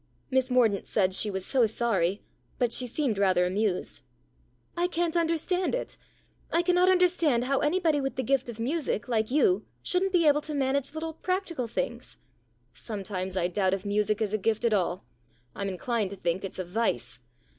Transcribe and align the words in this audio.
Miss 0.31 0.49
Mordaunt 0.49 0.87
said 0.87 1.13
she 1.13 1.29
was 1.29 1.45
so 1.45 1.67
sorry, 1.67 2.23
but 2.57 2.73
she 2.73 2.87
seemed 2.87 3.19
rather 3.19 3.45
amused." 3.45 4.01
I 4.75 4.87
can't 4.87 5.15
understand 5.15 5.75
it. 5.75 5.95
I 6.51 6.63
cannot 6.63 6.89
understand 6.89 7.43
how 7.43 7.59
anybody 7.59 8.01
with 8.01 8.15
the 8.15 8.23
gift 8.23 8.49
of 8.49 8.59
music, 8.59 9.07
like 9.07 9.29
you, 9.29 9.63
shouldn't 9.83 10.11
be 10.11 10.25
able 10.27 10.41
to 10.41 10.55
manage 10.55 10.95
little 10.95 11.13
practical 11.13 11.67
things."" 11.67 12.17
Sometimes 12.73 13.37
I 13.37 13.47
doubt 13.47 13.75
if 13.75 13.85
music 13.85 14.21
is 14.23 14.33
a 14.33 14.39
gift 14.39 14.65
at 14.65 14.73
all. 14.73 15.05
I'm 15.53 15.69
inclined 15.69 16.09
to 16.09 16.15
think 16.15 16.43
it's 16.43 16.57
a 16.57 16.63
vice. 16.63 17.19